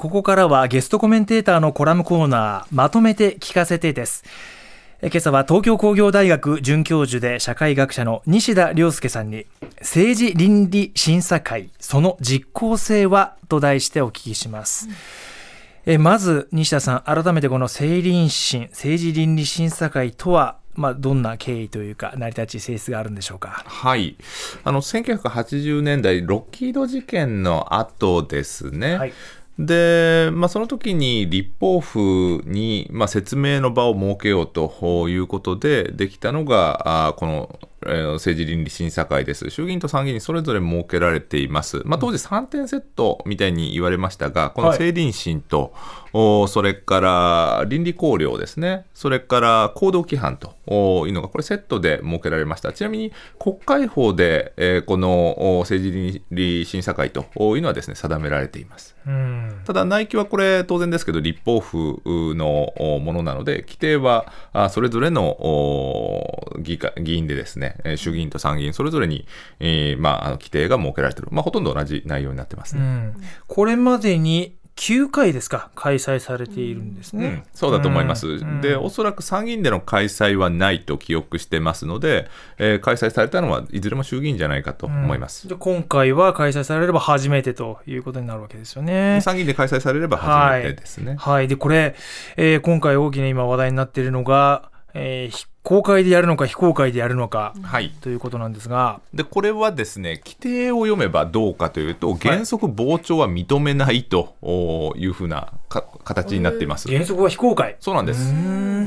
[0.00, 4.24] ここからはゲストコメンテーターのコラムコーナーまとめて聞かせてです。
[5.02, 9.44] 今朝は東京工業大学准教授で社会学者の西田亮介さんに
[9.80, 14.94] 政治倫理審査会その実効性はと題してお聞きします、うん、
[15.84, 23.64] えまず西田さん改めてこの政倫審政治倫理審査会とはまあ、どんな経緯というか成り立ち性質があるんでしょうか？
[23.66, 24.16] はい。
[24.62, 29.12] あの1980年代ロッキード事件の後ですね、はい
[29.60, 39.48] で、まあ、その時に立法府に、まあ、説明の場を設けようということでできたのが、あこの政治倫理審査会です。
[39.48, 41.82] 衆議院と参議院にそれぞれ設けられています。
[41.84, 45.72] まあ、当時3点セットみたいに言われましたが、この政倫審と、
[46.12, 50.54] はい、それから倫理考慮ですね、それから行動規範と
[51.06, 52.72] いうのが、これセットで設けられました。
[52.72, 58.96] ちなみに国会法で、えー、この政治倫理審査会というのはですね、定められています。
[59.64, 64.32] ただ、内規はこれ当然ですけど、立法府のものなので、規定は
[64.70, 65.38] それぞれの
[66.58, 66.78] 議
[67.16, 69.26] 員でですね、衆議院と参議院それぞれに、
[69.58, 72.82] えー、まあ、規定が設けられている、まあ、ほとんど同じ内容になってますね。
[72.82, 73.14] うん、
[73.46, 77.26] これまでに9回ですか、開催されているんですね。
[77.26, 89.20] うん、そうだと思います、うん、で、おそらく参議院での開催はないと記憶してますので、えー、開催されたのはいずれも衆議院じゃないかと思います、うん、で今回は開催されれば初めてということになるわけですよね。
[89.20, 91.16] 参議院で開催されれば初めてですね。
[91.18, 91.94] はい、はい、でこれ、
[92.38, 99.00] えー、今回大きな今話題になっているのが、えー、公開でやるのか非公開でやるのか、はい、ということなんですが。
[99.12, 104.36] でこれはですね規定を読めばどうかというと原則傍聴は認めないと
[104.96, 106.88] いうふうな形になっています。
[106.88, 107.76] 原則は非公開。
[107.78, 108.32] そうなんです。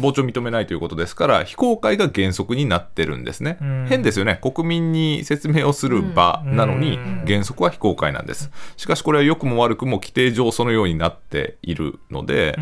[0.00, 3.58] 傍聴認めないということですから非公開が原則になってるんですね。
[3.88, 4.38] 変ですよね。
[4.40, 8.50] 国民に説明をする場なのに原則は非公開なんです。
[8.76, 12.56] しかしこれは良くも悪くも規定上そのようになっているので、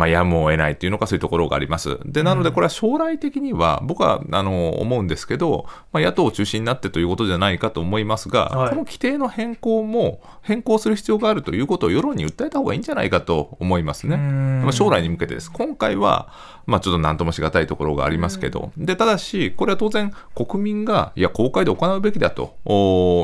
[0.00, 1.98] まあ、やむを得ないというのかそういうところがあります。
[2.06, 14.16] で、なのでこれは将来的には僕はあの思うんですけど、まあ、野党を中心になってということじゃないかと思いますが、はい、この規定の変更も変更する必要があるということを世論に訴えた方がいいんじゃないかと思いますね。
[14.16, 15.52] まあ、将来に向けてです。
[15.52, 16.32] 今回は
[16.70, 22.56] まあ、ちょっと何ともしがたいところがありますけど、でただし、これは当然、国民がいや公開で行うべきだと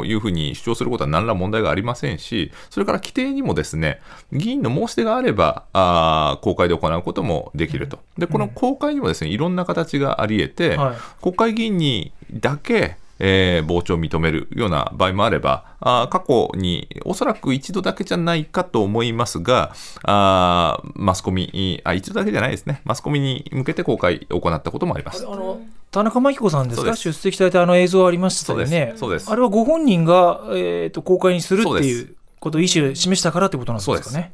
[0.04, 4.00] いうふうに主張することは何ら問題がありませんし、それから規定にもですね
[4.32, 25.26] 議員の申し出があればあ公開で行うこともできると、でこの公開にもですねいろんな形がありえて、はい、国会議員にだけえー、傍聴を認めるような場合もあれば、あ過去におそらく一度だけじゃないかと思いますが、あマスコミあ、一度だけじゃないですね、マスコミに向けて公開を行ったこともあります。
[25.26, 25.60] あの
[25.90, 29.30] 田中真紀子さんですか、出席されたあの映像ありましたよね、そうです。
[29.30, 34.32] あれはご本人が、えーと、公開にするっていうことを意思を示したからってことなんですかね？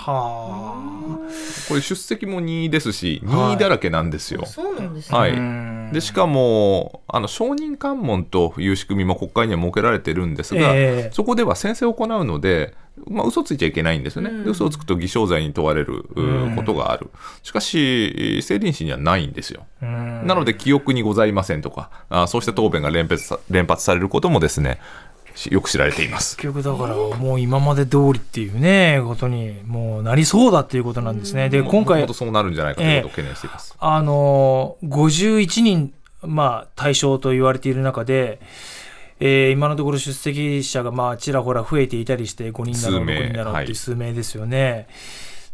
[0.00, 1.68] はあ。
[1.68, 4.46] これ出席も2ですし、2だらけなんですよ。
[4.46, 5.18] そうなんですね。
[5.18, 5.92] はい。
[5.92, 12.74] でしかもあの証人喚問という仕組みも国会には設けられてるんですが、えー、そこでは宣誓を行うので、
[13.06, 16.04] まあ嘘ついちゃいけないんですよね、うん、嘘をつくと偽証罪に問われる
[16.56, 17.10] ことがある、
[17.42, 24.78] しかし、政倫審にはないんですよ、なので記憶にございませんとか、あそうした答弁が連発連発されることもですね
[25.48, 31.48] よく知られています結局だからもう今まで通りっていうねことにもうなりそうだっていうことなんですね。
[31.48, 33.74] で今回そうなるんじゃないかということを懸念しています。
[33.74, 38.40] えー、あの51人まあ対象と言われている中で。
[39.22, 44.70] えー、今のところ出席者がまあちらほら増えていたりして5人だろう6人だろうっていう数名ですよね。
[44.70, 44.86] はい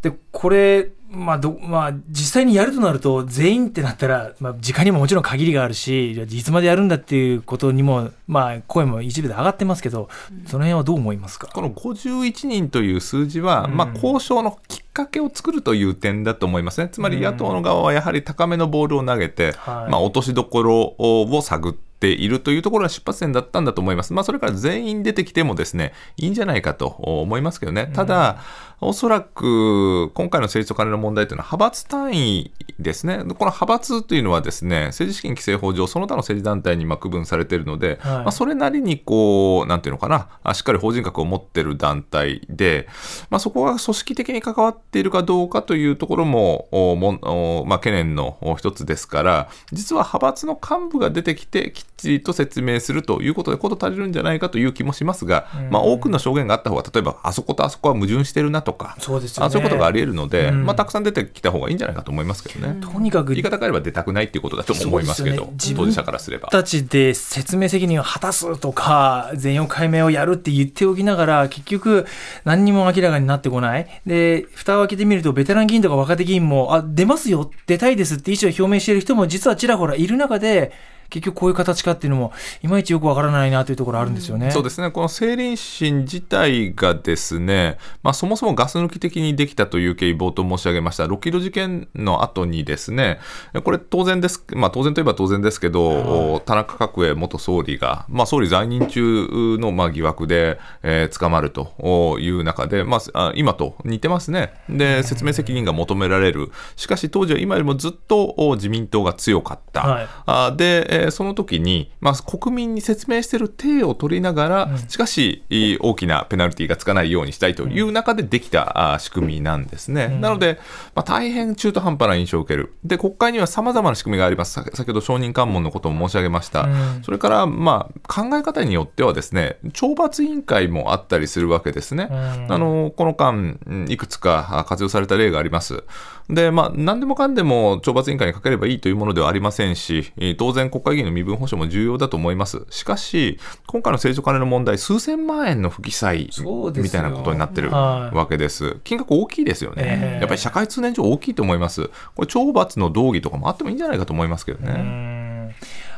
[0.02, 10.08] で、これ、まあど、まあ、実際にやるとなると、全員ってなったら、まあ、時間にももちろん限りがあるし、いつまでやるんだっていうことにも、まあ、声も一部で上がってますけど、
[10.46, 11.48] その辺はどう思いますか？
[11.48, 16.88] この51人という数字は、うん、まあ、交渉のきっかけを作るという点だと思いますね。
[16.90, 24.12] つまり野党の側はやはり高めのボールを投げて、うん、まあ、落としどころを探って、ているというところが出発点だったんだと思います。
[24.12, 27.90] まあ、それから全員出てきてもですね、いいんじゃないかと思いますけどね。
[27.94, 28.42] ただ、
[28.80, 33.18] おそらく今回の政治と金の問題というのは派閥単位ですね。
[33.18, 42.86] この派閥というのはですね、政治資金規正法上、その他の政治団体にま区分されているので、はい、まあ、それなりにこう、なんていうのかな、しっかり法人格を持っている団体で、
[43.30, 58.96] まあ、そこが組織的に関わっているかどうかというところも、もまあ、懸念の一つですから、実は派閥の幹部が出てきて、きっちりと説明するということで事足りるんじゃないかという気もしますが、まあ、多くの証言があった方が例えばあそことあそこは矛盾してるなとか。
[58.98, 62.78] そうですよ、ね、あそういうことがあり得るので、まあ、たくさん出てきた方がいいんじゃないかと思いますけどね。
[62.80, 66.48] とにかく言い方変えれば出たくないっていうことだと思いますけど、ね、当事者からすれば。
[66.48, 72.06] たちで説明責任を果たすとか全容解明をやるって言っておきながら結局
[72.44, 73.86] 何にも明らかになってこない。
[74.04, 80.72] で蓋を開けてみるとベテラン議員とか若手議員もあ出ますよ出たいですって意思を表明している人も実はちらほらいる中で
[81.10, 82.32] 結局こういう形かっていうのも
[82.62, 84.46] いまいちよくわからないなというところあるんですよね。
[84.46, 84.90] うん、そうですね。
[84.90, 91.04] この成林審自体がですね、まあ、そもそもガス抜き的にできたという経緯冒頭申し上げました。
[91.04, 93.18] 6キロ事件の後にですね
[93.64, 104.52] これ当然です、まあ、当然といえば当然ですけど、はい、田中角栄元総理が、まあ、総理在任中のまあ疑惑で、えー、捕まるという中で、まあ、今と似てますね。
[104.68, 106.50] で説明責任が求められる。
[106.76, 115.44] しかし当時は今よりもずっと自民党が強かった、はい、でえー、その時に、まあ、国民に説明している体を取りながら、うん、しかし
[115.80, 120.06] 大きなペナルティがつかないようにしたいという中でできた、うん、仕組みなんですね。
[120.06, 120.58] うん、なので、
[120.94, 122.74] まあ、大変中途半端な印象を受ける。
[122.84, 124.60] で、国会にはさまざまな仕組みがあります。
[124.74, 126.68] 先ほど承認喚問のことも申し上げました。
[127.02, 132.08] それから、まあ、考え方によってはですね、懲罰委員会もあったりするわけですね。
[132.48, 133.58] あのこの間、
[133.88, 135.84] いくつか活用された例があります。
[136.28, 142.66] で、まあ、何でもかんでも懲罰委員会にかければいいというものではありませんし、当然国会議員の身分保障も重要だと思います。
[142.70, 146.30] しかし、今回の政治金の問題、数千万円の不記載
[146.74, 148.78] みたいなことになってるわけです。
[148.82, 151.90] 金額大きいですよね、えー、やっぱり社会通念上大きいと思います。
[152.14, 155.54] これ、懲罰の道義とかもあってもいいんじゃないかと思いますけどね。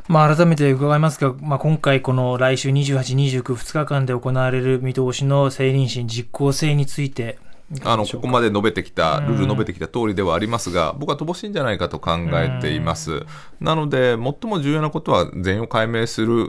[0.08, 7.38] まあ、改めて伺いますが、まあ、今回、この来週28、29、2日間で行われる見通しの成林審実効性について、
[7.84, 13.26] あのここまで述べてきた、ルール述べてきた通りではありますが、僕は乏しいんじゃないかと考えています。
[13.60, 16.48] なので、最も重要なことは全容解明する、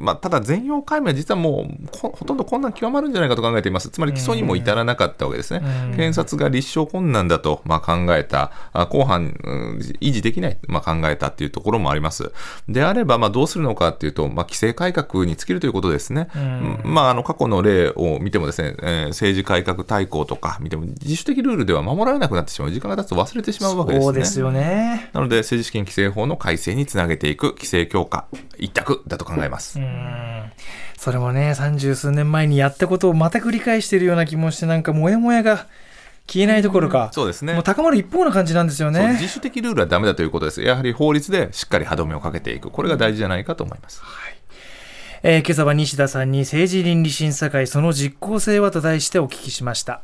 [0.00, 3.88] まあ、ただ全容解明は実はもうほとんど困難極まるんじゃないかと考えています。
[3.90, 5.60] つまり起訴にも至らなかったわけですね。
[5.96, 9.30] 検察が立証困難だと、まあ、考えた、後半、
[10.00, 12.30] 維持できない、まあ、考えたっていうところもあります。
[12.68, 16.28] であれば、まあ、どうするのかっていうと、まあ、規制改革に尽きるということですね。
[16.84, 24.04] まあ、あの過去の例を見てもですね、えー、政治改革大綱とかか見ても自主的ルールでは守られなくなってしまう時間が経つと忘れてしまうわけですね。
[24.04, 28.26] そうですよねなので政治資金規正法の改正につなげていく規制強化
[28.58, 29.78] 一択だと考えます。
[29.78, 30.52] うん
[30.98, 35.66] それもね三十数年前にやったことをまた繰り返しているような気もしてなんかモヤモヤが
[36.26, 37.52] 消えないどころか、そうですね。
[37.52, 39.18] もう高まる一方な感じなんですよね。
[39.20, 40.62] 自主的ルールはだめだということです。
[40.62, 42.70] やはり法律でしっかり歯止めをかけていく。
[42.70, 44.00] これが大事じゃないかと思います。
[44.02, 44.34] はい
[45.26, 50.02] えー、今朝は西田さんに政治倫理審査会その実効性はと題してお聞きしました。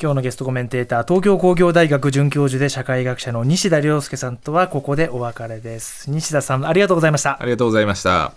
[0.00, 6.08] 今日のゲストコメンテーター東京工業大学准教授で社会学者の西田亮介さんとはここでお別れです。
[6.08, 7.42] 西田さんありがとうございました。
[7.42, 8.32] ありがとうございました。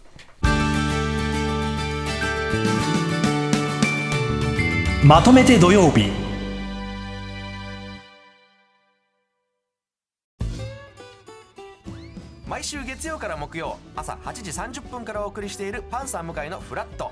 [5.06, 6.10] まとめて土曜日。
[12.48, 14.34] 毎週月曜から木曜朝8
[14.72, 17.12] 時30分からお送りしているパンサー向井のフラット